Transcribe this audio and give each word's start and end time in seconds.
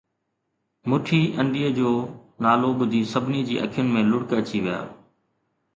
مٺي 0.89 1.21
انڊيءَ 1.39 1.69
جو 1.77 1.89
نالو 2.43 2.69
ٻڌي 2.79 3.01
سڀني 3.11 3.41
جي 3.47 3.55
اکين 3.65 3.87
۾ 3.95 4.01
لڙڪ 4.11 4.29
اچي 4.39 4.59
ويا 4.63 4.79